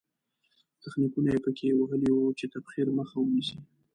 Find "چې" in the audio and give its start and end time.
2.39-2.45